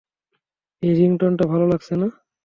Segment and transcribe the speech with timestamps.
[0.83, 2.07] এই রিংটোনটা ভালো লাগছে না।